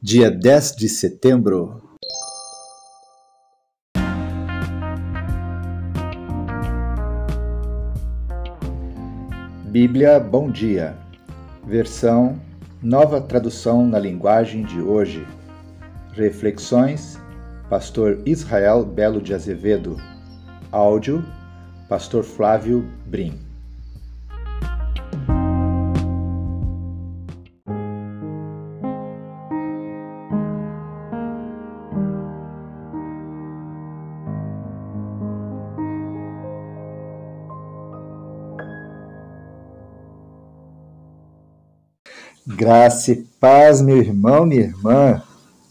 dia 0.00 0.30
10 0.30 0.76
de 0.76 0.88
setembro. 0.88 1.82
Bíblia 9.64 10.20
Bom 10.20 10.50
Dia, 10.52 10.96
versão 11.66 12.40
Nova 12.80 13.20
Tradução 13.20 13.84
na 13.84 13.98
Linguagem 13.98 14.62
de 14.62 14.80
Hoje. 14.80 15.26
Reflexões, 16.12 17.18
Pastor 17.68 18.22
Israel 18.24 18.84
Belo 18.84 19.20
de 19.20 19.34
Azevedo. 19.34 19.96
Áudio, 20.70 21.24
Pastor 21.88 22.22
Flávio 22.22 22.88
Brim. 23.04 23.47
Graça 42.56 43.12
e 43.12 43.16
paz, 43.38 43.82
meu 43.82 43.98
irmão, 43.98 44.46
minha 44.46 44.62
irmã. 44.62 45.22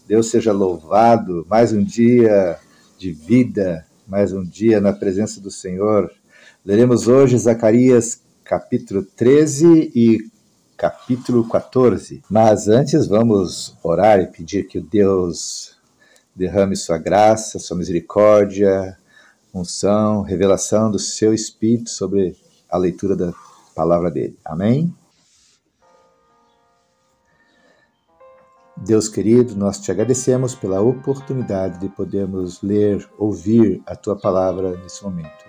Deus 0.06 0.30
seja 0.30 0.52
louvado. 0.52 1.44
Mais 1.50 1.72
um 1.72 1.82
dia 1.82 2.56
de 2.96 3.10
vida, 3.10 3.84
mais 4.06 4.32
um 4.32 4.44
dia 4.44 4.80
na 4.80 4.92
presença 4.92 5.40
do 5.40 5.50
Senhor. 5.50 6.08
Leremos 6.64 7.08
hoje 7.08 7.36
Zacarias 7.36 8.22
capítulo 8.44 9.02
13 9.02 9.90
e 9.92 10.30
capítulo 10.76 11.48
14. 11.48 12.22
Mas 12.30 12.68
antes 12.68 13.08
vamos 13.08 13.76
orar 13.82 14.20
e 14.20 14.28
pedir 14.28 14.68
que 14.68 14.80
Deus 14.80 15.76
derrame 16.32 16.76
sua 16.76 16.96
graça, 16.96 17.58
sua 17.58 17.76
misericórdia, 17.76 18.96
unção, 19.52 20.22
revelação 20.22 20.92
do 20.92 20.98
seu 21.00 21.34
Espírito 21.34 21.90
sobre 21.90 22.36
a 22.70 22.78
leitura 22.78 23.16
da 23.16 23.32
palavra 23.74 24.12
dele. 24.12 24.38
Amém? 24.44 24.94
Deus 28.80 29.08
querido, 29.08 29.56
nós 29.56 29.80
te 29.80 29.90
agradecemos 29.90 30.54
pela 30.54 30.80
oportunidade 30.80 31.80
de 31.80 31.88
podermos 31.88 32.62
ler, 32.62 33.08
ouvir 33.18 33.82
a 33.84 33.96
tua 33.96 34.14
palavra 34.16 34.76
nesse 34.76 35.02
momento. 35.02 35.46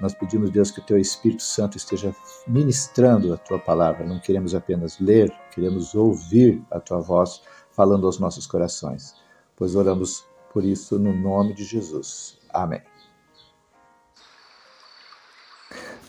Nós 0.00 0.14
pedimos, 0.14 0.50
Deus, 0.50 0.70
que 0.70 0.80
o 0.80 0.84
teu 0.84 0.98
Espírito 0.98 1.42
Santo 1.42 1.76
esteja 1.76 2.14
ministrando 2.48 3.32
a 3.34 3.36
tua 3.36 3.58
palavra. 3.58 4.06
Não 4.06 4.18
queremos 4.18 4.54
apenas 4.54 4.98
ler, 4.98 5.30
queremos 5.54 5.94
ouvir 5.94 6.62
a 6.70 6.80
tua 6.80 7.00
voz 7.00 7.42
falando 7.70 8.06
aos 8.06 8.18
nossos 8.18 8.46
corações. 8.46 9.14
Pois 9.56 9.76
oramos 9.76 10.24
por 10.52 10.64
isso 10.64 10.98
no 10.98 11.12
nome 11.12 11.52
de 11.52 11.64
Jesus. 11.64 12.38
Amém. 12.52 12.80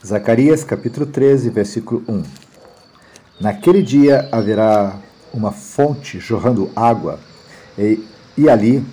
Zacarias 0.04 0.64
capítulo 0.64 1.06
13, 1.06 1.50
versículo 1.50 2.04
1. 2.08 2.24
Naquele 3.42 3.84
dia 3.84 4.30
haverá 4.32 5.00
uma 5.36 5.52
fonte 5.52 6.20
jorrando 6.20 6.70
água, 6.76 7.20
e, 7.78 8.00
e 8.38 8.50
ali 8.50 8.84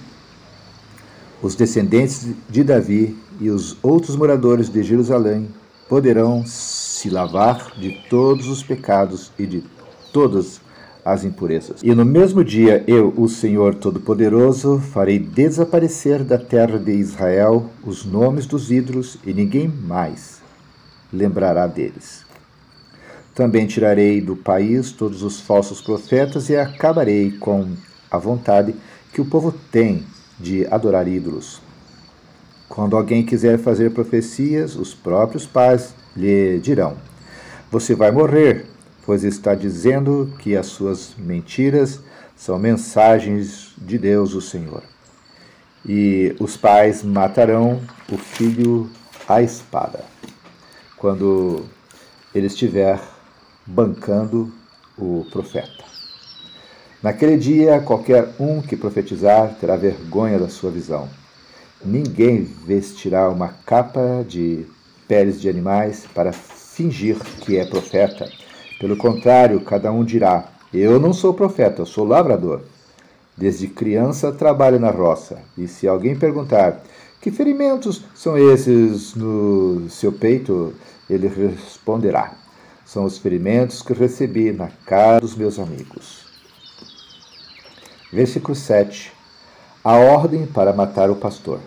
os 1.41 1.55
descendentes 1.55 2.29
de 2.49 2.63
Davi 2.65 3.17
e 3.41 3.51
os 3.51 3.77
outros 3.83 4.17
moradores 4.17 4.69
de 4.69 4.83
Jerusalém 4.83 5.49
poderão 5.89 6.45
se 6.47 7.11
lavar 7.11 7.73
de 7.79 8.03
todos 8.09 8.49
os 8.49 8.63
pecados 8.63 9.33
e 9.39 9.47
de 9.47 9.65
todas 10.13 10.61
as 11.05 11.25
impurezas. 11.25 11.81
E 11.83 11.95
no 11.95 12.05
mesmo 12.05 12.45
dia 12.45 12.85
eu, 12.87 13.13
o 13.17 13.29
Senhor 13.29 13.75
Todo-Poderoso, 13.75 14.79
farei 14.79 15.19
desaparecer 15.19 16.23
da 16.23 16.39
terra 16.39 16.79
de 16.79 16.93
Israel 16.93 17.67
os 17.85 18.05
nomes 18.05 18.47
dos 18.47 18.71
ídolos 18.71 19.19
e 19.27 19.33
ninguém 19.33 19.69
mais 19.69 20.41
lembrará 21.13 21.67
deles. 21.67 22.22
Também 23.35 23.67
tirarei 23.67 24.21
do 24.21 24.37
país 24.37 24.93
todos 24.93 25.23
os 25.23 25.41
falsos 25.41 25.81
profetas 25.81 26.51
e 26.51 26.57
acabarei 26.57 27.31
com 27.31 27.69
a 28.11 28.19
vontade 28.19 28.75
que 29.13 29.21
o 29.21 29.25
povo 29.25 29.53
tem 29.71 30.05
de 30.39 30.67
adorar 30.67 31.09
ídolos. 31.09 31.61
Quando 32.69 32.97
alguém 32.97 33.25
quiser 33.25 33.59
fazer 33.59 33.91
profecias, 33.93 34.77
os 34.77 34.95
próprios 34.95 35.47
pais 35.47 35.95
lhe 36.17 36.59
dirão: 36.61 36.97
Você 37.71 37.95
vai 37.95 38.11
morrer, 38.11 38.67
pois 39.05 39.25
está 39.25 39.55
dizendo 39.55 40.33
que 40.39 40.57
as 40.57 40.67
suas 40.67 41.15
mentiras 41.17 42.01
são 42.37 42.59
mensagens 42.59 43.75
de 43.79 43.99
Deus, 43.99 44.35
o 44.35 44.41
Senhor. 44.41 44.83
E 45.87 46.35
os 46.39 46.57
pais 46.57 47.03
matarão 47.03 47.81
o 48.11 48.17
filho 48.17 48.91
à 49.29 49.43
espada, 49.43 50.05
quando 50.97 51.65
ele 52.35 52.47
estiver 52.47 53.01
bancando 53.67 54.53
o 54.99 55.27
profeta. 55.31 55.85
Naquele 57.03 57.37
dia, 57.37 57.81
qualquer 57.81 58.29
um 58.39 58.63
que 58.63 58.77
profetizar 58.77 59.57
terá 59.61 59.77
vergonha 59.77 60.39
da 60.39 60.49
sua 60.49 60.71
visão. 60.71 61.09
Ninguém 61.85 62.45
vestirá 62.45 63.29
uma 63.29 63.49
capa 63.67 64.25
de 64.27 64.65
peles 65.09 65.41
de 65.41 65.49
animais 65.49 66.07
para 66.15 66.33
fingir 66.33 67.19
que 67.41 67.57
é 67.57 67.65
profeta. 67.65 68.31
Pelo 68.79 68.97
contrário, 68.97 69.61
cada 69.61 69.91
um 69.91 70.05
dirá: 70.05 70.49
Eu 70.73 71.01
não 71.01 71.13
sou 71.13 71.35
profeta, 71.35 71.83
eu 71.83 71.87
sou 71.87 72.05
lavrador. 72.05 72.63
Desde 73.37 73.67
criança 73.67 74.31
trabalho 74.31 74.79
na 74.79 74.91
roça. 74.91 75.41
E 75.59 75.67
se 75.67 75.89
alguém 75.89 76.17
perguntar: 76.17 76.83
Que 77.21 77.33
ferimentos 77.33 78.05
são 78.15 78.39
esses 78.39 79.15
no 79.17 79.91
seu 79.91 80.13
peito? 80.13 80.73
Ele 81.11 81.27
responderá: 81.27 82.42
são 82.93 83.07
os 83.07 83.17
ferimentos 83.17 83.81
que 83.81 83.95
recebi 83.95 84.53
na 84.53 84.69
casa 84.85 85.23
dos 85.23 85.35
meus 85.35 85.59
amigos. 85.59 86.27
Versículo 88.13 88.55
7. 88.55 89.11
A 89.83 89.95
ordem 89.95 90.47
para 90.47 90.75
matar 90.75 91.11
o 91.11 91.17
pastor. 91.17 91.59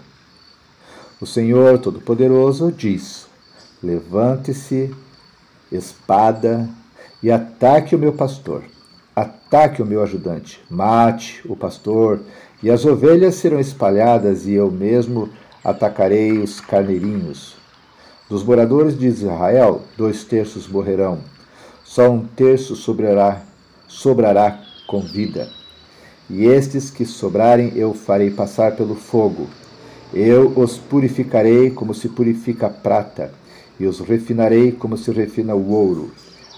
O 1.20 1.26
Senhor 1.26 1.80
Todo-Poderoso 1.80 2.72
diz: 2.72 3.26
Levante-se, 3.82 4.96
espada, 5.72 6.70
e 7.24 7.32
ataque 7.32 7.96
o 7.96 8.00
meu 8.00 8.14
pastor. 8.14 8.64
Ataque 9.16 9.82
o 9.82 9.86
meu 9.86 10.04
ajudante. 10.04 10.64
Mate 10.70 11.42
o 11.50 11.56
pastor, 11.56 12.22
e 12.62 12.70
as 12.70 12.86
ovelhas 12.86 13.34
serão 13.34 13.60
espalhadas, 13.60 14.46
e 14.46 14.54
eu 14.54 14.70
mesmo 14.70 15.30
atacarei 15.64 16.38
os 16.38 16.62
carneirinhos. 16.62 17.65
Dos 18.28 18.44
moradores 18.44 18.98
de 18.98 19.06
Israel, 19.06 19.84
dois 19.96 20.24
terços 20.24 20.68
morrerão, 20.68 21.20
só 21.84 22.10
um 22.10 22.26
terço 22.26 22.76
sobrará, 22.76 23.44
sobrará 23.88 24.64
com 24.88 25.02
vida. 25.02 25.48
E 26.28 26.46
estes 26.46 26.90
que 26.90 27.06
sobrarem 27.06 27.74
eu 27.76 27.94
farei 27.94 28.32
passar 28.32 28.76
pelo 28.76 28.96
fogo. 28.96 29.48
Eu 30.12 30.52
os 30.56 30.76
purificarei 30.76 31.70
como 31.70 31.94
se 31.94 32.10
purifica 32.10 32.66
a 32.66 32.70
prata, 32.72 33.32
e 33.80 33.86
os 33.86 34.00
refinarei 34.00 34.72
como 34.72 34.98
se 34.98 35.12
refina 35.12 35.54
o 35.54 35.72
ouro. 35.72 36.10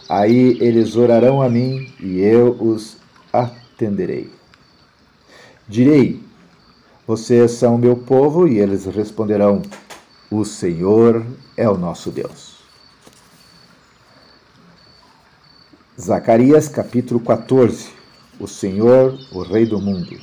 Aí 0.07 0.57
eles 0.61 0.95
orarão 0.95 1.41
a 1.41 1.49
mim, 1.49 1.91
e 1.99 2.22
eu 2.22 2.51
os 2.61 2.95
atenderei. 3.34 4.29
Direi: 5.67 6.22
Vocês 7.05 7.51
são 7.51 7.78
meu 7.78 7.97
povo, 7.97 8.47
e 8.47 8.57
eles 8.57 8.85
responderão: 8.85 9.61
o 10.30 10.44
Senhor 10.44 11.26
é 11.56 11.70
o 11.70 11.78
nosso 11.78 12.12
Deus. 12.12 12.58
Zacarias 16.00 16.68
capítulo 16.68 17.20
14 17.22 17.88
O 18.38 18.46
Senhor, 18.46 19.18
o 19.32 19.41
Rei 19.41 19.66
do 19.66 19.79
mundo. 19.79 20.20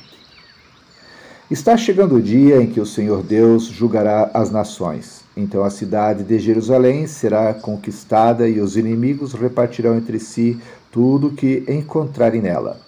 Está 1.49 1.75
chegando 1.75 2.15
o 2.15 2.21
dia 2.21 2.61
em 2.61 2.67
que 2.67 2.79
o 2.79 2.85
Senhor 2.85 3.23
Deus 3.23 3.65
julgará 3.65 4.29
as 4.33 4.51
nações. 4.51 5.23
Então 5.35 5.63
a 5.63 5.71
cidade 5.71 6.23
de 6.23 6.37
Jerusalém 6.37 7.07
será 7.07 7.53
conquistada 7.55 8.47
e 8.47 8.59
os 8.59 8.77
inimigos 8.77 9.33
repartirão 9.33 9.97
entre 9.97 10.19
si 10.19 10.59
tudo 10.91 11.27
o 11.27 11.33
que 11.33 11.65
encontrarem 11.67 12.41
nela. 12.41 12.79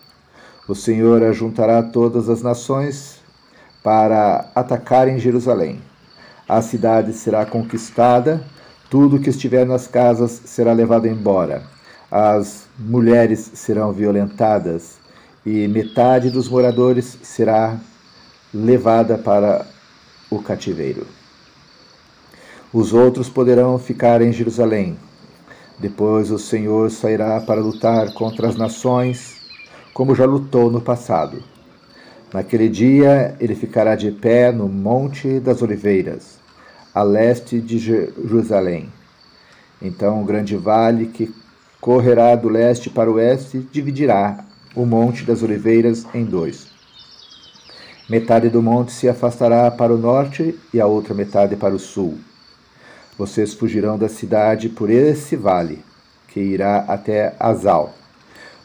O 0.68 0.76
Senhor 0.76 1.24
ajuntará 1.24 1.82
todas 1.82 2.30
as 2.30 2.44
nações 2.44 3.18
para 3.84 4.52
atacarem 4.54 5.20
Jerusalém 5.20 5.82
a 6.48 6.62
cidade 6.62 7.14
será 7.14 7.46
conquistada, 7.46 8.42
tudo 8.90 9.20
que 9.20 9.30
estiver 9.30 9.66
nas 9.66 9.88
casas 9.88 10.42
será 10.46 10.72
levado 10.72 11.08
embora, 11.08 11.64
as 12.10 12.68
mulheres 12.80 13.52
serão 13.54 13.92
violentadas 13.92 14.98
e 15.46 15.68
metade 15.68 16.30
dos 16.30 16.48
moradores 16.48 17.18
será 17.22 17.78
levada 18.54 19.18
para 19.18 19.66
o 20.30 20.42
cativeiro. 20.42 21.06
Os 22.74 22.94
outros 22.94 23.30
poderão 23.30 23.78
ficar 23.80 24.22
em 24.22 24.32
Jerusalém. 24.32 24.98
Depois 25.80 26.32
o 26.32 26.40
Senhor 26.40 26.92
sairá 26.92 27.40
para 27.42 27.62
lutar 27.62 28.14
contra 28.14 28.48
as 28.48 28.56
nações, 28.56 29.38
como 29.94 30.16
já 30.16 30.26
lutou 30.26 30.70
no 30.70 30.82
passado. 30.82 31.42
Naquele 32.34 32.68
dia 32.68 33.36
ele 33.40 33.56
ficará 33.56 33.96
de 33.96 34.12
pé 34.12 34.52
no 34.52 34.68
Monte 34.68 35.40
das 35.40 35.62
Oliveiras, 35.62 36.40
a 36.94 37.02
leste 37.02 37.62
de 37.62 37.80
Jerusalém. 37.80 38.92
Então 39.82 40.22
o 40.22 40.26
grande 40.26 40.56
vale 40.58 41.06
que 41.06 41.34
correrá 41.80 42.36
do 42.36 42.50
leste 42.50 42.90
para 42.90 43.10
o 43.10 43.14
oeste 43.14 43.66
dividirá 43.72 44.44
o 44.76 44.86
Monte 44.86 45.24
das 45.24 45.42
Oliveiras 45.42 46.06
em 46.14 46.26
dois. 46.26 46.68
Metade 48.10 48.50
do 48.50 48.62
monte 48.62 48.94
se 48.94 49.10
afastará 49.10 49.70
para 49.70 49.94
o 49.94 49.98
norte 49.98 50.58
e 50.74 50.80
a 50.80 50.86
outra 50.86 51.14
metade 51.14 51.58
para 51.58 51.76
o 51.76 51.80
sul. 51.80 52.18
Vocês 53.18 53.54
fugirão 53.54 53.98
da 53.98 54.08
cidade 54.08 54.70
por 54.70 54.90
esse 54.90 55.36
vale, 55.36 55.84
que 56.30 56.40
irá 56.40 56.86
até 56.88 57.36
Azal. 57.38 57.94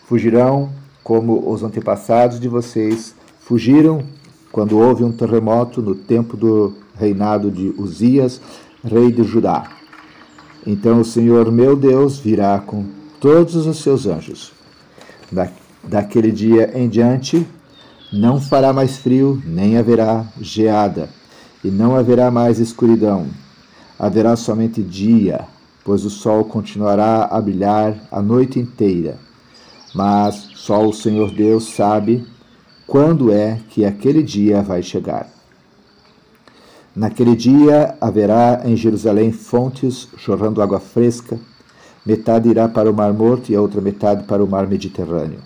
Fugirão 0.07 0.71
como 1.03 1.51
os 1.51 1.65
antepassados 1.65 2.39
de 2.39 2.47
vocês 2.47 3.17
fugiram 3.53 4.03
quando 4.51 4.79
houve 4.79 5.05
um 5.05 5.13
terremoto 5.13 5.83
no 5.83 5.95
tempo 5.95 6.39
do 6.39 6.73
reinado 6.99 7.51
de 7.51 7.69
Uzias, 7.77 8.41
rei 8.83 9.13
de 9.13 9.23
Judá. 9.25 9.71
Então 10.67 11.03
o 11.03 11.05
Senhor 11.05 11.53
meu 11.53 11.77
Deus 11.77 12.19
virá 12.19 12.59
com 12.61 12.87
todos 13.21 13.67
os 13.67 13.77
seus 13.83 14.07
anjos. 14.07 14.55
Da, 15.31 15.51
daquele 15.85 16.33
dia 16.33 16.73
em 16.75 16.89
diante, 16.89 17.47
não 18.11 18.41
fará 18.41 18.73
mais 18.73 18.97
frio, 18.97 19.43
nem 19.45 19.77
haverá 19.77 20.25
geada, 20.41 21.11
e 21.63 21.69
não 21.71 21.95
haverá 21.95 22.31
mais 22.31 22.59
escuridão 22.59 23.27
haverá 23.99 24.35
somente 24.35 24.83
dia, 24.83 25.45
pois 25.85 26.07
o 26.07 26.11
sol 26.11 26.47
continuará 26.47 27.29
a 27.31 27.39
brilhar 27.39 27.97
a 28.11 28.23
noite 28.23 28.59
inteira. 28.59 29.19
Mas 29.95 30.49
só 30.55 30.89
o 30.89 30.93
Senhor 30.93 31.31
Deus 31.31 31.75
sabe 31.75 32.27
quando 32.87 33.33
é 33.33 33.61
que 33.69 33.85
aquele 33.85 34.23
dia 34.23 34.63
vai 34.63 34.83
chegar. 34.83 35.29
Naquele 36.95 37.35
dia 37.35 37.97
haverá 38.01 38.63
em 38.65 38.77
Jerusalém 38.77 39.33
fontes 39.33 40.09
jorrando 40.17 40.61
água 40.61 40.79
fresca, 40.79 41.39
metade 42.05 42.49
irá 42.49 42.69
para 42.69 42.91
o 42.91 42.95
Mar 42.95 43.13
Morto 43.13 43.51
e 43.51 43.57
a 43.57 43.61
outra 43.61 43.81
metade 43.81 44.25
para 44.25 44.45
o 44.45 44.49
Mar 44.49 44.67
Mediterrâneo. 44.67 45.41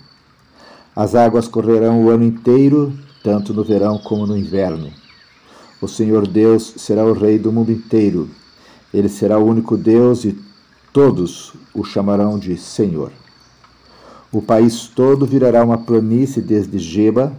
As 0.95 1.15
águas 1.15 1.47
correrão 1.47 2.03
o 2.03 2.09
ano 2.09 2.23
inteiro, 2.23 2.91
tanto 3.23 3.53
no 3.53 3.63
verão 3.63 3.97
como 3.97 4.25
no 4.25 4.37
inverno. 4.37 4.91
O 5.81 5.87
Senhor 5.87 6.27
Deus 6.27 6.73
será 6.77 7.05
o 7.05 7.13
Rei 7.13 7.37
do 7.37 7.51
mundo 7.51 7.71
inteiro 7.71 8.29
ele 8.93 9.09
será 9.09 9.37
o 9.37 9.45
único 9.45 9.77
Deus 9.77 10.23
e 10.23 10.37
todos 10.93 11.53
o 11.73 11.83
chamarão 11.83 12.39
de 12.39 12.57
Senhor. 12.57 13.11
O 14.37 14.41
país 14.43 14.85
todo 14.85 15.25
virará 15.25 15.65
uma 15.65 15.79
planície 15.79 16.43
desde 16.43 16.77
Geba, 16.77 17.33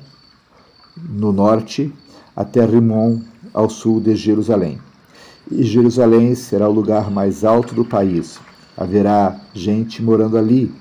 no 0.96 1.32
norte, 1.32 1.94
até 2.34 2.64
Rimon, 2.64 3.20
ao 3.54 3.70
sul 3.70 4.00
de 4.00 4.16
Jerusalém. 4.16 4.80
E 5.48 5.62
Jerusalém 5.62 6.34
será 6.34 6.68
o 6.68 6.72
lugar 6.72 7.08
mais 7.08 7.44
alto 7.44 7.72
do 7.72 7.84
país. 7.84 8.40
Haverá 8.76 9.40
gente 9.54 10.02
morando 10.02 10.36
ali, 10.36 10.74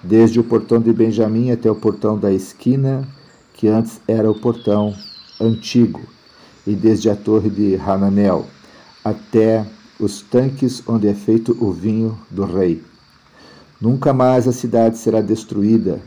desde 0.00 0.38
o 0.38 0.44
portão 0.44 0.80
de 0.80 0.92
Benjamim 0.92 1.50
até 1.50 1.68
o 1.68 1.74
portão 1.74 2.16
da 2.16 2.32
esquina, 2.32 3.08
que 3.52 3.66
antes 3.66 4.00
era 4.06 4.30
o 4.30 4.38
portão 4.38 4.94
antigo, 5.40 6.02
e 6.64 6.76
desde 6.76 7.10
a 7.10 7.16
torre 7.16 7.50
de 7.50 7.74
Hananel 7.74 8.46
até 9.04 9.66
os 9.98 10.20
tanques 10.22 10.84
onde 10.86 11.08
é 11.08 11.14
feito 11.14 11.56
o 11.60 11.72
vinho 11.72 12.16
do 12.30 12.44
rei. 12.44 12.87
Nunca 13.80 14.12
mais 14.12 14.48
a 14.48 14.52
cidade 14.52 14.98
será 14.98 15.20
destruída 15.20 16.00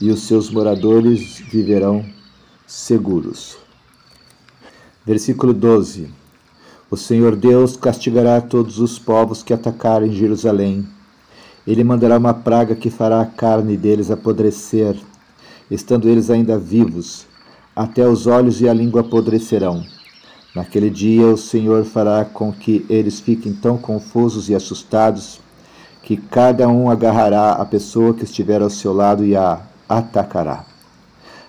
e 0.00 0.10
os 0.10 0.22
seus 0.22 0.50
moradores 0.50 1.38
viverão 1.38 2.04
seguros. 2.66 3.56
Versículo 5.06 5.52
12: 5.52 6.08
O 6.90 6.96
Senhor 6.96 7.36
Deus 7.36 7.76
castigará 7.76 8.40
todos 8.40 8.80
os 8.80 8.98
povos 8.98 9.40
que 9.40 9.54
atacarem 9.54 10.12
Jerusalém. 10.12 10.84
Ele 11.64 11.84
mandará 11.84 12.18
uma 12.18 12.34
praga 12.34 12.74
que 12.74 12.90
fará 12.90 13.20
a 13.20 13.26
carne 13.26 13.76
deles 13.76 14.10
apodrecer, 14.10 14.96
estando 15.70 16.08
eles 16.08 16.28
ainda 16.28 16.58
vivos, 16.58 17.24
até 17.76 18.04
os 18.04 18.26
olhos 18.26 18.60
e 18.60 18.68
a 18.68 18.74
língua 18.74 19.02
apodrecerão. 19.02 19.86
Naquele 20.56 20.90
dia 20.90 21.28
o 21.28 21.36
Senhor 21.36 21.84
fará 21.84 22.24
com 22.24 22.52
que 22.52 22.84
eles 22.90 23.20
fiquem 23.20 23.52
tão 23.52 23.78
confusos 23.78 24.48
e 24.48 24.56
assustados 24.56 25.38
que 26.02 26.16
cada 26.16 26.68
um 26.68 26.90
agarrará 26.90 27.52
a 27.52 27.64
pessoa 27.64 28.12
que 28.12 28.24
estiver 28.24 28.60
ao 28.60 28.68
seu 28.68 28.92
lado 28.92 29.24
e 29.24 29.36
a 29.36 29.60
atacará. 29.88 30.64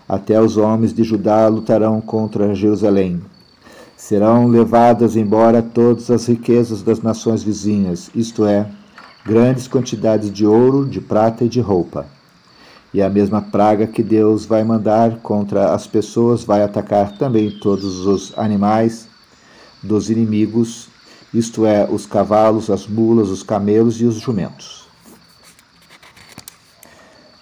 Até 0.08 0.40
os 0.40 0.58
homens 0.58 0.94
de 0.94 1.04
Judá 1.04 1.48
lutarão 1.48 2.00
contra 2.00 2.54
Jerusalém. 2.54 3.22
Serão 3.98 4.48
levadas 4.48 5.16
embora 5.16 5.62
todas 5.62 6.12
as 6.12 6.28
riquezas 6.28 6.84
das 6.84 7.02
nações 7.02 7.42
vizinhas, 7.42 8.12
isto 8.14 8.46
é, 8.46 8.68
grandes 9.26 9.68
quantidades 9.68 10.32
de 10.32 10.46
ouro, 10.46 10.86
de 10.86 11.00
prata 11.00 11.46
e 11.46 11.50
de 11.50 11.62
roupa. 11.62 12.06
E 12.94 13.02
a 13.02 13.10
mesma 13.10 13.42
praga 13.42 13.88
que 13.88 14.04
Deus 14.04 14.46
vai 14.46 14.64
mandar 14.64 15.18
contra 15.20 15.74
as 15.74 15.88
pessoas 15.88 16.44
vai 16.44 16.62
atacar 16.62 17.18
também 17.18 17.50
todos 17.50 18.06
os 18.06 18.38
animais 18.38 19.08
dos 19.82 20.10
inimigos, 20.10 20.90
isto 21.34 21.66
é, 21.66 21.90
os 21.90 22.06
cavalos, 22.06 22.70
as 22.70 22.86
mulas, 22.86 23.30
os 23.30 23.42
camelos 23.42 24.00
e 24.00 24.06
os 24.06 24.16
jumentos. 24.16 24.88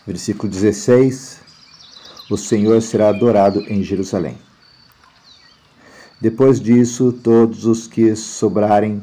Versículo 0.08 0.50
16: 0.50 1.40
O 2.30 2.38
Senhor 2.38 2.82
será 2.82 3.10
adorado 3.10 3.62
em 3.68 3.84
Jerusalém. 3.84 4.38
Depois 6.20 6.60
disso, 6.62 7.12
todos 7.12 7.66
os 7.66 7.88
que 7.88 8.16
sobrarem 8.16 9.02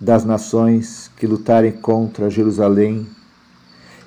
das 0.00 0.24
nações 0.24 1.10
que 1.16 1.26
lutarem 1.26 1.72
contra 1.72 2.30
Jerusalém 2.30 3.06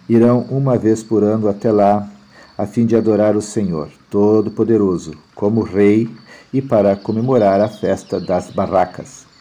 irão 0.08 0.42
uma 0.50 0.78
vez 0.78 1.04
por 1.04 1.24
ano 1.24 1.48
até 1.48 1.72
lá, 1.72 2.10
a 2.58 2.66
fim 2.66 2.86
de 2.86 2.96
adorar 2.96 3.36
o 3.36 3.42
Senhor 3.42 3.90
Todo-Poderoso 4.10 5.14
como 5.36 5.64
Rei 5.64 6.10
e 6.54 6.62
para 6.62 6.96
comemorar 6.96 7.60
a 7.60 7.68
festa 7.68 8.20
das 8.20 8.52
barracas. 8.52 9.33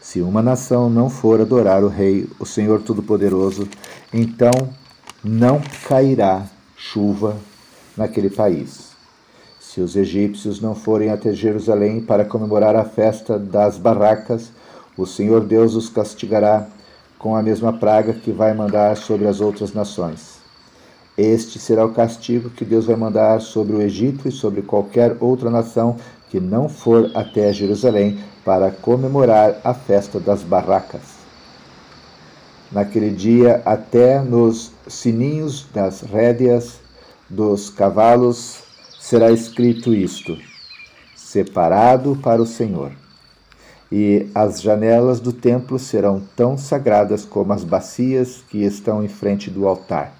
Se 0.00 0.22
uma 0.22 0.40
nação 0.40 0.88
não 0.88 1.10
for 1.10 1.42
adorar 1.42 1.84
o 1.84 1.88
Rei, 1.88 2.26
o 2.38 2.46
Senhor 2.46 2.80
Todo-Poderoso, 2.80 3.68
então 4.12 4.50
não 5.22 5.60
cairá 5.86 6.46
chuva 6.74 7.36
naquele 7.94 8.30
país. 8.30 8.90
Se 9.60 9.82
os 9.82 9.96
egípcios 9.96 10.58
não 10.58 10.74
forem 10.74 11.10
até 11.10 11.34
Jerusalém 11.34 12.00
para 12.00 12.24
comemorar 12.24 12.74
a 12.74 12.84
festa 12.84 13.38
das 13.38 13.76
barracas, 13.76 14.50
o 14.96 15.04
Senhor 15.04 15.44
Deus 15.44 15.74
os 15.74 15.90
castigará 15.90 16.66
com 17.18 17.36
a 17.36 17.42
mesma 17.42 17.72
praga 17.72 18.14
que 18.14 18.32
vai 18.32 18.54
mandar 18.54 18.96
sobre 18.96 19.28
as 19.28 19.40
outras 19.42 19.74
nações. 19.74 20.40
Este 21.16 21.58
será 21.58 21.84
o 21.84 21.92
castigo 21.92 22.48
que 22.48 22.64
Deus 22.64 22.86
vai 22.86 22.96
mandar 22.96 23.42
sobre 23.42 23.76
o 23.76 23.82
Egito 23.82 24.26
e 24.26 24.32
sobre 24.32 24.62
qualquer 24.62 25.18
outra 25.20 25.50
nação 25.50 25.96
que 26.30 26.40
não 26.40 26.68
for 26.68 27.10
até 27.14 27.52
Jerusalém 27.52 28.18
para 28.44 28.70
comemorar 28.70 29.60
a 29.62 29.74
festa 29.74 30.18
das 30.18 30.42
barracas. 30.42 31.20
Naquele 32.72 33.10
dia, 33.10 33.60
até 33.64 34.20
nos 34.20 34.72
sininhos 34.86 35.66
das 35.74 36.02
rédeas 36.02 36.80
dos 37.28 37.68
cavalos 37.68 38.62
será 38.98 39.30
escrito 39.30 39.92
isto: 39.92 40.38
Separado 41.16 42.16
para 42.22 42.40
o 42.40 42.46
Senhor 42.46 42.92
e 43.92 44.28
as 44.34 44.62
janelas 44.62 45.18
do 45.18 45.32
templo 45.32 45.78
serão 45.78 46.22
tão 46.36 46.56
sagradas 46.56 47.24
como 47.24 47.52
as 47.52 47.64
bacias 47.64 48.44
que 48.48 48.58
estão 48.58 49.02
em 49.02 49.08
frente 49.08 49.50
do 49.50 49.66
altar. 49.66 50.19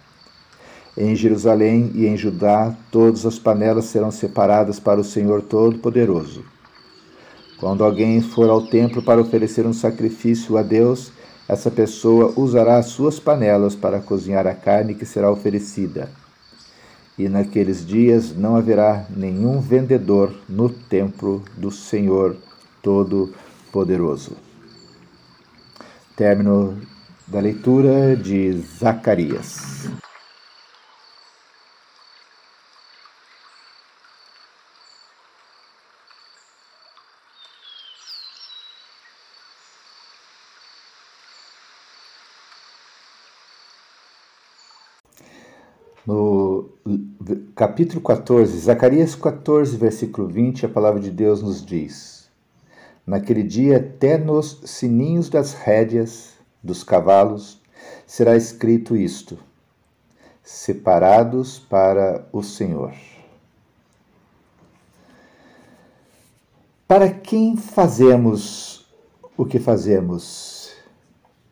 Em 1.00 1.16
Jerusalém 1.16 1.90
e 1.94 2.06
em 2.06 2.14
Judá, 2.14 2.76
todas 2.90 3.24
as 3.24 3.38
panelas 3.38 3.86
serão 3.86 4.10
separadas 4.10 4.78
para 4.78 5.00
o 5.00 5.04
Senhor 5.04 5.40
Todo-Poderoso. 5.40 6.44
Quando 7.58 7.82
alguém 7.82 8.20
for 8.20 8.50
ao 8.50 8.66
templo 8.66 9.02
para 9.02 9.20
oferecer 9.20 9.64
um 9.66 9.72
sacrifício 9.72 10.58
a 10.58 10.62
Deus, 10.62 11.10
essa 11.48 11.70
pessoa 11.70 12.34
usará 12.36 12.76
as 12.76 12.88
suas 12.88 13.18
panelas 13.18 13.74
para 13.74 14.00
cozinhar 14.00 14.46
a 14.46 14.54
carne 14.54 14.94
que 14.94 15.06
será 15.06 15.32
oferecida. 15.32 16.10
E 17.18 17.28
naqueles 17.30 17.86
dias 17.86 18.36
não 18.36 18.54
haverá 18.54 19.06
nenhum 19.08 19.58
vendedor 19.60 20.34
no 20.46 20.68
templo 20.68 21.42
do 21.56 21.70
Senhor 21.70 22.36
Todo-Poderoso 22.82 23.50
poderoso. 23.70 24.36
Término 26.16 26.80
da 27.26 27.40
leitura 27.40 28.16
de 28.16 28.52
Zacarias. 28.78 29.88
No 46.06 46.70
capítulo 47.60 48.00
14, 48.00 48.58
Zacarias 48.58 49.14
14, 49.14 49.76
versículo 49.76 50.26
20, 50.26 50.64
a 50.64 50.68
palavra 50.70 50.98
de 50.98 51.10
Deus 51.10 51.42
nos 51.42 51.62
diz: 51.62 52.30
Naquele 53.06 53.42
dia, 53.42 53.76
até 53.76 54.16
nos 54.16 54.62
sininhos 54.64 55.28
das 55.28 55.52
rédeas 55.52 56.32
dos 56.62 56.82
cavalos 56.82 57.60
será 58.06 58.34
escrito 58.34 58.96
isto: 58.96 59.36
separados 60.42 61.58
para 61.58 62.26
o 62.32 62.42
Senhor. 62.42 62.94
Para 66.88 67.10
quem 67.10 67.58
fazemos 67.58 68.86
o 69.36 69.44
que 69.44 69.58
fazemos? 69.58 70.72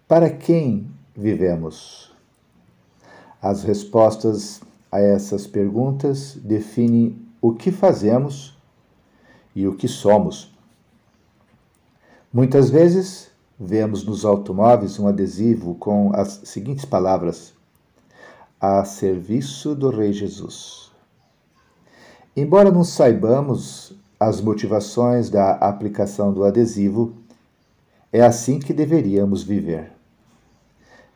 Para 0.09 0.31
quem 0.31 0.91
vivemos? 1.15 2.11
As 3.43 3.63
respostas 3.63 4.63
a 4.91 5.01
essas 5.01 5.47
perguntas 5.47 6.37
definem 6.37 7.21
o 7.41 7.53
que 7.53 7.71
fazemos 7.71 8.57
e 9.55 9.67
o 9.67 9.75
que 9.75 9.89
somos. 9.89 10.55
Muitas 12.33 12.71
vezes 12.71 13.31
vemos 13.59 14.05
nos 14.05 14.25
automóveis 14.25 14.99
um 14.99 15.09
adesivo 15.09 15.75
com 15.75 16.13
as 16.15 16.41
seguintes 16.45 16.85
palavras: 16.85 17.53
A 18.61 18.85
serviço 18.85 19.75
do 19.75 19.91
Rei 19.91 20.13
Jesus. 20.13 20.91
Embora 22.37 22.71
não 22.71 22.85
saibamos 22.85 23.93
as 24.19 24.41
motivações 24.41 25.29
da 25.29 25.53
aplicação 25.53 26.33
do 26.33 26.45
adesivo, 26.45 27.15
é 28.13 28.23
assim 28.23 28.59
que 28.59 28.73
deveríamos 28.73 29.43
viver. 29.43 29.98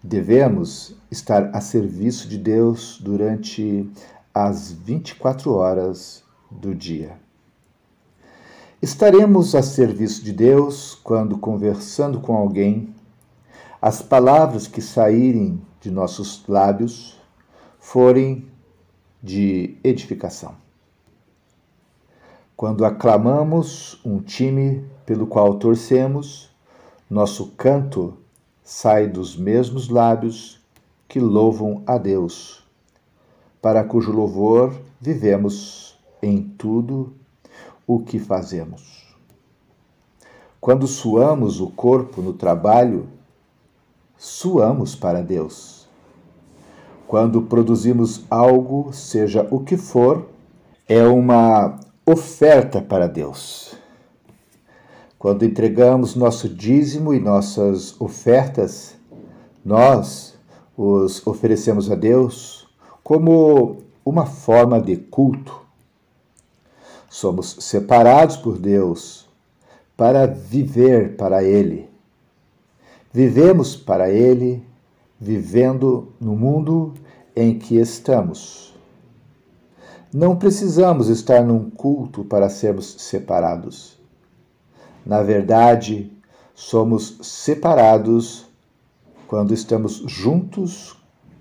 Devemos 0.02 0.96
estar 1.10 1.54
a 1.54 1.60
serviço 1.60 2.28
de 2.28 2.36
Deus 2.36 2.98
durante 3.00 3.88
as 4.34 4.72
24 4.72 5.52
horas 5.54 6.24
do 6.50 6.74
dia. 6.74 7.16
Estaremos 8.82 9.54
a 9.54 9.62
serviço 9.62 10.24
de 10.24 10.32
Deus 10.32 10.96
quando, 11.04 11.38
conversando 11.38 12.20
com 12.20 12.36
alguém, 12.36 12.92
as 13.80 14.02
palavras 14.02 14.66
que 14.66 14.82
saírem 14.82 15.62
de 15.80 15.88
nossos 15.88 16.42
lábios 16.48 17.16
forem 17.78 18.48
de 19.22 19.76
edificação. 19.84 20.56
Quando 22.56 22.84
aclamamos 22.84 24.00
um 24.04 24.20
time 24.20 24.84
pelo 25.06 25.28
qual 25.28 25.54
torcemos, 25.60 26.50
nosso 27.08 27.52
canto 27.52 28.16
sai 28.62 29.06
dos 29.06 29.36
mesmos 29.36 29.88
lábios 29.88 30.60
que 31.08 31.20
louvam 31.20 31.82
a 31.86 31.98
Deus, 31.98 32.62
para 33.60 33.84
cujo 33.84 34.12
louvor 34.12 34.74
vivemos 35.00 35.98
em 36.22 36.42
tudo 36.42 37.12
o 37.86 38.00
que 38.00 38.18
fazemos. 38.18 39.02
Quando 40.60 40.86
suamos 40.86 41.60
o 41.60 41.68
corpo 41.68 42.22
no 42.22 42.32
trabalho, 42.32 43.08
suamos 44.16 44.94
para 44.94 45.20
Deus. 45.20 45.88
Quando 47.08 47.42
produzimos 47.42 48.24
algo, 48.30 48.92
seja 48.92 49.46
o 49.50 49.60
que 49.60 49.76
for, 49.76 50.28
é 50.88 51.04
uma 51.04 51.78
oferta 52.06 52.80
para 52.80 53.06
Deus. 53.06 53.76
Quando 55.22 55.44
entregamos 55.44 56.16
nosso 56.16 56.48
dízimo 56.48 57.14
e 57.14 57.20
nossas 57.20 57.94
ofertas, 58.00 58.96
nós 59.64 60.34
os 60.76 61.24
oferecemos 61.24 61.88
a 61.88 61.94
Deus 61.94 62.66
como 63.04 63.76
uma 64.04 64.26
forma 64.26 64.80
de 64.80 64.96
culto. 64.96 65.60
Somos 67.08 67.56
separados 67.60 68.36
por 68.36 68.58
Deus 68.58 69.28
para 69.96 70.26
viver 70.26 71.14
para 71.16 71.44
Ele. 71.44 71.88
Vivemos 73.12 73.76
para 73.76 74.10
Ele, 74.10 74.60
vivendo 75.20 76.08
no 76.20 76.34
mundo 76.34 76.94
em 77.36 77.56
que 77.56 77.76
estamos. 77.76 78.74
Não 80.12 80.34
precisamos 80.34 81.08
estar 81.08 81.44
num 81.44 81.70
culto 81.70 82.24
para 82.24 82.50
sermos 82.50 82.96
separados. 82.98 84.01
Na 85.04 85.22
verdade, 85.22 86.12
somos 86.54 87.18
separados 87.22 88.46
quando 89.26 89.52
estamos 89.52 90.02
juntos 90.06 90.96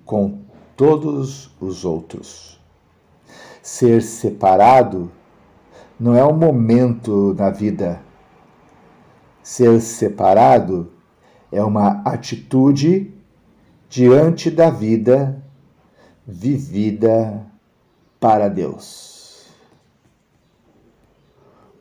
com 0.05 0.39
todos 0.75 1.51
os 1.59 1.85
outros. 1.85 2.59
Ser 3.61 4.01
separado 4.01 5.11
não 5.99 6.15
é 6.15 6.25
um 6.25 6.35
momento 6.35 7.35
na 7.35 7.51
vida. 7.51 8.01
Ser 9.43 9.79
separado 9.79 10.91
é 11.51 11.63
uma 11.63 12.01
atitude 12.03 13.13
diante 13.87 14.49
da 14.49 14.69
vida 14.69 15.43
vivida 16.25 17.45
para 18.19 18.47
Deus. 18.47 19.45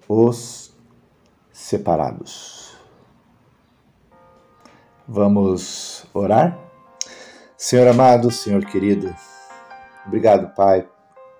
Os 0.08 0.69
separados. 1.70 2.74
Vamos 5.06 6.04
orar? 6.12 6.58
Senhor 7.56 7.86
amado, 7.86 8.30
Senhor 8.30 8.64
querido, 8.64 9.14
obrigado, 10.06 10.52
Pai, 10.54 10.88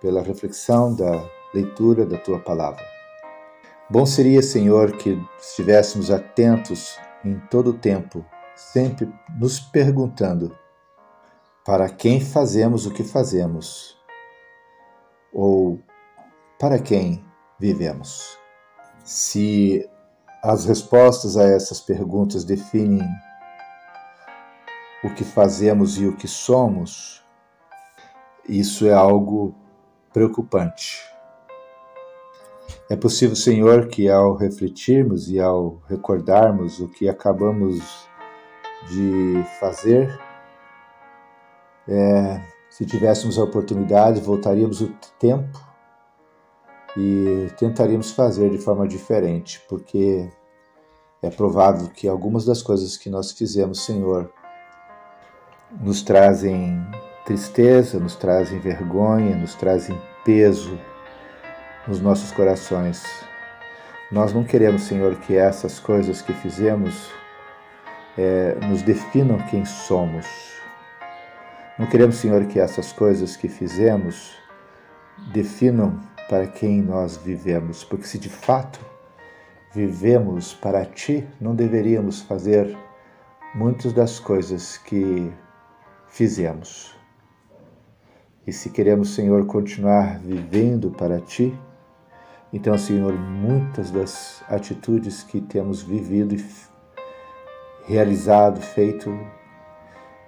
pela 0.01 0.23
reflexão 0.23 0.95
da 0.95 1.25
leitura 1.53 2.07
da 2.07 2.17
tua 2.17 2.39
palavra. 2.39 2.85
Bom 3.89 4.07
seria, 4.07 4.41
Senhor, 4.41 4.93
que 4.93 5.21
estivéssemos 5.41 6.13
atentos 6.13 6.97
em 7.25 7.41
todo 7.51 7.71
o 7.71 7.79
tempo, 7.79 8.25
sempre 8.55 9.13
nos 9.37 9.59
perguntando 9.59 10.57
para 11.65 11.89
quem 11.89 12.21
fazemos 12.21 12.87
o 12.87 12.93
que 12.93 13.03
fazemos 13.03 13.99
ou 15.33 15.81
para 16.59 16.79
quem 16.79 17.25
vivemos. 17.59 18.39
Se 19.03 19.89
as 20.43 20.65
respostas 20.65 21.37
a 21.37 21.45
essas 21.45 21.81
perguntas 21.81 22.45
definem 22.45 23.07
o 25.05 25.11
que 25.15 25.25
fazemos 25.25 25.99
e 25.99 26.07
o 26.07 26.17
que 26.17 26.29
somos, 26.29 27.23
isso 28.49 28.87
é 28.87 28.93
algo 28.93 29.55
preocupante. 30.13 31.03
É 32.89 32.97
possível, 32.97 33.37
Senhor, 33.37 33.89
que 33.89 34.09
ao 34.09 34.35
refletirmos 34.35 35.31
e 35.31 35.39
ao 35.39 35.81
recordarmos 35.89 36.81
o 36.81 36.89
que 36.89 37.09
acabamos 37.09 38.09
de 38.89 39.45
fazer, 39.61 40.19
é, 41.87 42.41
se 42.69 42.85
tivéssemos 42.85 43.39
a 43.39 43.45
oportunidade, 43.45 44.21
voltaríamos 44.21 44.81
o 44.81 44.89
tempo 45.19 45.70
e 46.97 47.49
tentaríamos 47.57 48.11
fazer 48.11 48.51
de 48.51 48.59
forma 48.59 48.87
diferente, 48.87 49.61
porque 49.69 50.29
é 51.23 51.31
provável 51.31 51.89
que 51.89 52.09
algumas 52.09 52.45
das 52.45 52.63
coisas 52.63 52.97
que 52.97 53.11
nós 53.11 53.33
fizemos, 53.33 53.85
Senhor, 53.85 54.33
nos 55.81 56.03
trazem 56.03 56.85
tristeza, 57.25 58.01
nos 58.01 58.17
trazem 58.17 58.59
vergonha, 58.59 59.37
nos 59.37 59.55
trazem 59.55 59.97
peso 60.25 60.79
nos 61.87 62.01
nossos 62.01 62.33
corações. 62.33 63.05
Nós 64.11 64.33
não 64.33 64.43
queremos, 64.43 64.83
Senhor, 64.83 65.15
que 65.17 65.37
essas 65.37 65.79
coisas 65.79 66.21
que 66.21 66.33
fizemos 66.33 67.11
é, 68.19 68.57
nos 68.67 68.83
definam 68.83 69.39
quem 69.49 69.65
somos. 69.65 70.27
Não 71.79 71.87
queremos, 71.87 72.17
Senhor, 72.17 72.45
que 72.47 72.59
essas 72.59 72.93
coisas 72.93 73.37
que 73.37 73.49
fizemos 73.49 74.35
definam 75.33 76.01
para 76.31 76.47
quem 76.47 76.81
nós 76.81 77.17
vivemos, 77.17 77.83
porque 77.83 78.07
se 78.07 78.17
de 78.17 78.29
fato 78.29 78.79
vivemos 79.75 80.55
para 80.55 80.85
Ti, 80.85 81.27
não 81.41 81.57
deveríamos 81.57 82.21
fazer 82.21 82.79
muitas 83.53 83.93
das 83.93 84.21
coisas 84.21 84.79
que 84.79 85.29
fizemos. 86.07 86.97
E 88.47 88.53
se 88.53 88.71
queremos, 88.71 89.13
Senhor, 89.13 89.45
continuar 89.47 90.21
vivendo 90.21 90.93
para 90.93 91.21
Ti, 91.21 91.53
então, 92.53 92.79
Senhor, 92.79 93.13
muitas 93.13 93.91
das 93.91 94.45
atitudes 94.49 95.25
que 95.25 95.41
temos 95.41 95.83
vivido 95.83 96.37
e 96.37 96.45
realizado, 97.89 98.61
feito, 98.61 99.13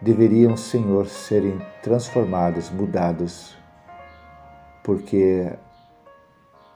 deveriam, 0.01 0.57
Senhor, 0.57 1.07
serem 1.07 1.61
transformadas, 1.81 2.71
mudadas, 2.71 3.57
porque 4.83 5.49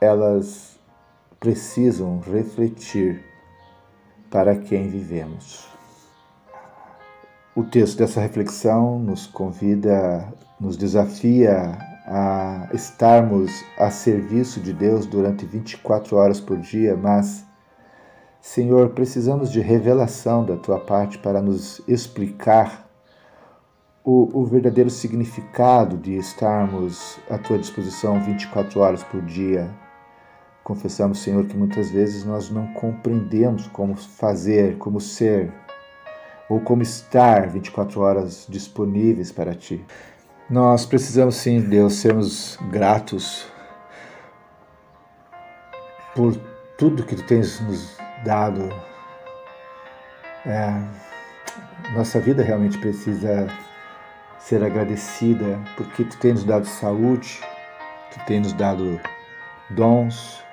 elas 0.01 0.79
precisam 1.41 2.21
refletir 2.21 3.25
para 4.31 4.57
quem 4.57 4.89
vivemos. 4.89 5.69
O 7.55 7.65
texto 7.65 7.99
dessa 7.99 8.21
reflexão 8.21 8.99
nos 8.99 9.27
convida, 9.27 10.33
nos 10.61 10.77
desafia 10.77 11.79
a 12.07 12.69
estarmos 12.73 13.65
a 13.79 13.91
serviço 13.91 14.61
de 14.61 14.73
Deus 14.73 15.07
durante 15.07 15.47
24 15.47 16.17
horas 16.17 16.41
por 16.41 16.59
dia, 16.59 16.97
mas, 16.97 17.45
Senhor, 18.41 18.91
precisamos 18.91 19.51
de 19.51 19.61
revelação 19.61 20.45
da 20.45 20.57
tua 20.57 20.79
parte 20.79 21.19
para 21.19 21.41
nos 21.41 21.81
explicar 21.89 22.87
o, 24.05 24.41
o 24.41 24.45
verdadeiro 24.45 24.89
significado 24.89 25.97
de 25.97 26.17
estarmos 26.17 27.19
à 27.29 27.37
tua 27.39 27.59
disposição 27.59 28.23
24 28.23 28.79
horas 28.79 29.03
por 29.03 29.21
dia. 29.23 29.69
Confessamos, 30.67 31.21
Senhor, 31.21 31.47
que 31.47 31.57
muitas 31.57 31.93
vezes 31.93 32.25
nós 32.25 32.51
não 32.51 32.67
compreendemos 32.73 33.69
como 33.69 33.95
fazer, 33.95 34.77
como 34.79 35.01
ser, 35.01 35.53
ou 36.49 36.61
como 36.61 36.83
estar 36.83 37.47
24 37.47 38.01
horas 38.01 38.47
disponíveis 38.49 39.31
para 39.31 39.55
Ti. 39.55 39.87
Nós 40.51 40.85
precisamos 40.85 41.37
sim, 41.37 41.61
Deus, 41.61 41.95
sermos 41.95 42.59
gratos 42.69 43.47
por 46.17 46.37
tudo 46.77 47.07
que 47.07 47.15
Tu 47.15 47.23
tens 47.23 47.61
nos 47.61 47.97
dado. 48.25 48.69
É, 50.45 50.83
nossa 51.95 52.19
vida 52.19 52.43
realmente 52.43 52.77
precisa 52.79 53.47
ser 54.41 54.65
agradecida 54.65 55.61
porque 55.77 56.03
Tu 56.03 56.19
tens 56.19 56.35
nos 56.35 56.45
dado 56.45 56.67
saúde, 56.67 57.41
Tu 58.13 58.27
tens 58.27 58.43
nos 58.43 58.53
dado 58.55 59.01
dons, 59.71 60.45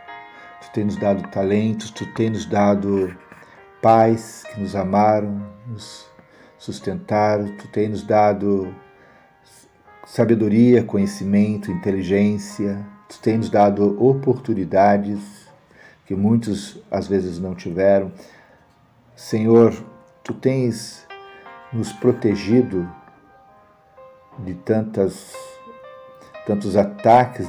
Tens 0.74 0.86
nos 0.86 0.98
dado 0.98 1.27
talentos, 1.30 1.92
Tu 1.92 2.06
tens 2.13 2.32
nos 2.32 2.46
dado 2.46 3.15
pais 3.82 4.44
que 4.51 4.60
nos 4.60 4.75
amaram, 4.75 5.46
nos 5.68 6.08
sustentaram, 6.58 7.56
Tu 7.58 7.68
tens 7.68 7.89
nos 7.89 8.03
dado 8.03 8.74
sabedoria, 10.06 10.84
conhecimento, 10.84 11.72
inteligência. 11.72 12.86
Tu 13.08 13.20
tens 13.20 13.38
nos 13.38 13.50
dado 13.50 14.03
oportunidades 14.03 15.20
que 16.06 16.15
muitos 16.15 16.82
às 16.92 17.08
vezes 17.08 17.39
não 17.39 17.56
tiveram. 17.56 18.12
Senhor, 19.15 19.74
tu 20.24 20.34
tens 20.34 21.08
nos 21.72 21.94
protegido 21.94 22.89
de 24.39 24.53
tantas 24.56 25.34
tantos 26.46 26.75
ataques 26.75 27.48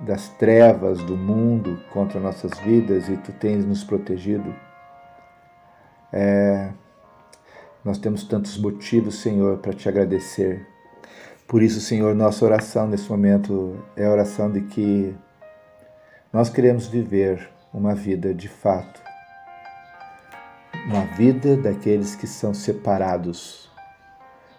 das 0.00 0.28
trevas 0.30 1.02
do 1.02 1.16
mundo 1.16 1.80
contra 1.92 2.20
nossas 2.20 2.58
vidas 2.60 3.08
e 3.08 3.16
tu 3.16 3.32
tens 3.32 3.64
nos 3.64 3.82
protegido. 3.82 4.54
É, 6.12 6.70
nós 7.84 7.98
temos 7.98 8.24
tantos 8.24 8.56
motivos, 8.58 9.20
Senhor, 9.20 9.58
para 9.58 9.72
te 9.72 9.88
agradecer 9.88 10.66
por 11.48 11.62
isso, 11.62 11.80
Senhor, 11.80 12.14
nossa 12.14 12.44
oração 12.44 12.86
nesse 12.86 13.08
momento 13.08 13.82
é 13.96 14.04
a 14.04 14.10
oração 14.10 14.52
de 14.52 14.60
que 14.60 15.16
nós 16.30 16.50
queremos 16.50 16.86
viver 16.86 17.48
uma 17.72 17.94
vida 17.94 18.34
de 18.34 18.48
fato, 18.48 19.00
uma 20.84 21.06
vida 21.16 21.56
daqueles 21.56 22.14
que 22.14 22.26
são 22.26 22.52
separados. 22.52 23.70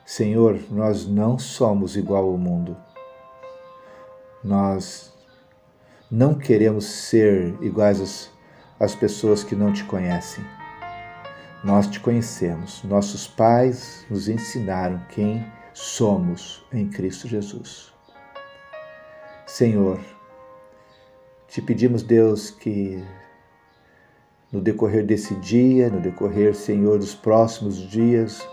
Senhor, 0.04 0.60
nós 0.72 1.06
não 1.06 1.38
somos 1.38 1.96
igual 1.96 2.26
ao 2.26 2.40
mundo. 2.40 2.76
Nós 4.44 5.16
não 6.12 6.34
queremos 6.34 6.86
ser 6.86 7.56
iguais 7.62 8.32
às, 8.80 8.96
pessoas 8.96 9.44
que 9.44 9.56
não 9.56 9.72
te 9.72 9.84
conhecem. 9.84 10.44
Nós 11.64 11.86
te 11.86 12.00
conhecemos. 12.00 12.84
Nossos 12.84 13.28
pais 13.28 14.06
nos 14.10 14.28
ensinaram 14.28 15.00
quem 15.10 15.46
somos 15.72 16.66
em 16.74 16.90
Cristo 16.90 17.28
Jesus. 17.28 17.94
Senhor, 19.46 20.00
te 21.48 21.62
pedimos, 21.62 22.02
Deus, 22.02 22.50
que 22.50 23.04
no 24.52 24.62
decorrer 24.62 25.06
desse 25.06 25.36
dia, 25.36 25.90
no 25.90 26.00
decorrer, 26.00 26.56
Senhor, 26.56 26.98
dos 26.98 27.14
próximos 27.14 27.78
dias, 27.78 28.48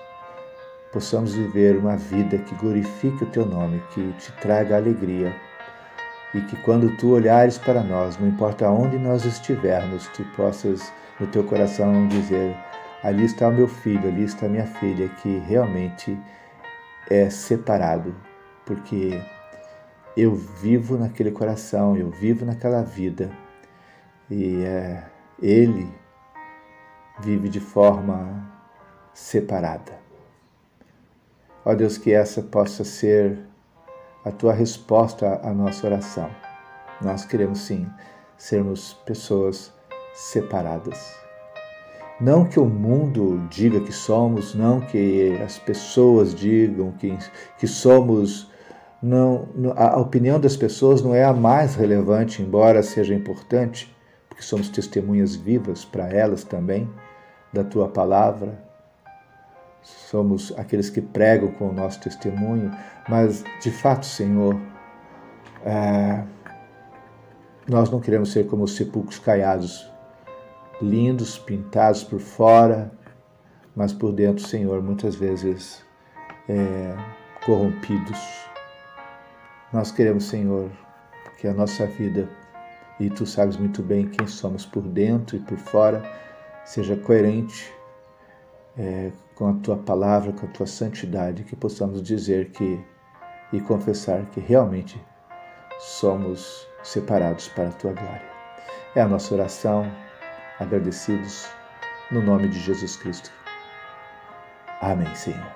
possamos 0.92 1.34
viver 1.34 1.78
uma 1.78 1.96
vida 1.96 2.36
que 2.36 2.54
glorifique 2.56 3.24
o 3.24 3.30
teu 3.30 3.46
nome, 3.46 3.82
que 3.94 4.12
te 4.14 4.32
traga 4.40 4.76
alegria 4.76 5.34
e 6.36 6.42
que 6.42 6.56
quando 6.56 6.94
tu 6.98 7.12
olhares 7.12 7.56
para 7.56 7.82
nós, 7.82 8.18
não 8.18 8.28
importa 8.28 8.68
onde 8.68 8.98
nós 8.98 9.24
estivermos, 9.24 10.06
tu 10.08 10.22
possas 10.36 10.92
no 11.18 11.26
teu 11.26 11.42
coração 11.42 12.06
dizer: 12.08 12.54
ali 13.02 13.24
está 13.24 13.48
o 13.48 13.52
meu 13.52 13.66
filho, 13.66 14.06
ali 14.06 14.24
está 14.24 14.44
a 14.44 14.48
minha 14.48 14.66
filha, 14.66 15.08
que 15.08 15.38
realmente 15.38 16.18
é 17.08 17.30
separado, 17.30 18.14
porque 18.66 19.18
eu 20.14 20.34
vivo 20.34 20.98
naquele 20.98 21.30
coração, 21.30 21.96
eu 21.96 22.10
vivo 22.10 22.44
naquela 22.44 22.82
vida 22.82 23.30
e 24.30 24.62
é, 24.62 25.04
ele 25.40 25.90
vive 27.20 27.48
de 27.48 27.60
forma 27.60 28.46
separada. 29.14 29.92
Ó 31.64 31.74
Deus, 31.74 31.96
que 31.96 32.12
essa 32.12 32.42
possa 32.42 32.84
ser 32.84 33.45
a 34.26 34.32
tua 34.32 34.52
resposta 34.52 35.40
à 35.44 35.54
nossa 35.54 35.86
oração. 35.86 36.28
Nós 37.00 37.24
queremos 37.24 37.60
sim 37.60 37.86
sermos 38.36 38.92
pessoas 39.06 39.72
separadas. 40.14 41.14
Não 42.20 42.44
que 42.44 42.58
o 42.58 42.64
mundo 42.64 43.46
diga 43.48 43.78
que 43.78 43.92
somos, 43.92 44.52
não 44.52 44.80
que 44.80 45.38
as 45.44 45.60
pessoas 45.60 46.34
digam 46.34 46.90
que, 46.92 47.16
que 47.56 47.68
somos. 47.68 48.50
Não, 49.00 49.46
a 49.76 49.96
opinião 50.00 50.40
das 50.40 50.56
pessoas 50.56 51.02
não 51.02 51.14
é 51.14 51.22
a 51.22 51.32
mais 51.32 51.76
relevante, 51.76 52.42
embora 52.42 52.82
seja 52.82 53.14
importante, 53.14 53.94
porque 54.28 54.42
somos 54.42 54.68
testemunhas 54.68 55.36
vivas 55.36 55.84
para 55.84 56.08
elas 56.08 56.42
também 56.42 56.90
da 57.52 57.62
tua 57.62 57.88
palavra. 57.88 58.65
Somos 59.86 60.52
aqueles 60.58 60.90
que 60.90 61.00
pregam 61.00 61.52
com 61.52 61.68
o 61.68 61.72
nosso 61.72 62.00
testemunho, 62.00 62.72
mas 63.08 63.44
de 63.62 63.70
fato, 63.70 64.04
Senhor, 64.04 64.60
é, 65.64 66.24
nós 67.68 67.88
não 67.88 68.00
queremos 68.00 68.32
ser 68.32 68.48
como 68.48 68.64
os 68.64 68.74
sepulcros 68.74 69.20
caiados 69.20 69.88
lindos, 70.82 71.38
pintados 71.38 72.02
por 72.02 72.18
fora, 72.18 72.90
mas 73.76 73.92
por 73.92 74.12
dentro, 74.12 74.44
Senhor, 74.44 74.82
muitas 74.82 75.14
vezes 75.14 75.84
é, 76.48 76.96
corrompidos. 77.44 78.18
Nós 79.72 79.92
queremos, 79.92 80.24
Senhor, 80.24 80.68
que 81.38 81.46
a 81.46 81.54
nossa 81.54 81.86
vida, 81.86 82.28
e 82.98 83.08
tu 83.08 83.24
sabes 83.24 83.56
muito 83.56 83.84
bem 83.84 84.08
quem 84.08 84.26
somos 84.26 84.66
por 84.66 84.82
dentro 84.82 85.36
e 85.36 85.40
por 85.40 85.58
fora, 85.58 86.02
seja 86.64 86.96
coerente 86.96 87.72
é, 88.78 89.10
com 89.34 89.48
a 89.48 89.54
tua 89.54 89.76
palavra, 89.76 90.32
com 90.32 90.46
a 90.46 90.50
tua 90.50 90.66
santidade, 90.66 91.44
que 91.44 91.56
possamos 91.56 92.02
dizer 92.02 92.50
que 92.50 92.78
e 93.52 93.60
confessar 93.60 94.26
que 94.26 94.40
realmente 94.40 95.00
somos 95.78 96.66
separados 96.82 97.48
para 97.48 97.68
a 97.68 97.72
tua 97.72 97.92
glória. 97.92 98.30
É 98.94 99.00
a 99.00 99.08
nossa 99.08 99.34
oração 99.34 99.90
agradecidos 100.58 101.46
no 102.10 102.22
nome 102.22 102.48
de 102.48 102.58
Jesus 102.60 102.96
Cristo. 102.96 103.30
Amém, 104.80 105.14
Senhor. 105.14 105.55